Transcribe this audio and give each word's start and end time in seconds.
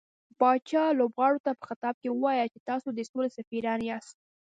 پاچا 0.39 0.83
لوبغاړو 0.99 1.43
ته 1.45 1.51
په 1.59 1.63
خطاب 1.69 1.95
کې 2.01 2.09
وويل 2.11 2.47
چې 2.53 2.59
تاسو 2.69 2.87
د 2.93 2.99
سولې 3.09 3.29
سفيران 3.37 3.79
ياست. 3.89 4.17